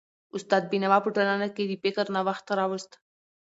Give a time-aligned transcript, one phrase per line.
[0.35, 2.91] استاد بينوا په ټولنه کي د فکر نوښت راوست.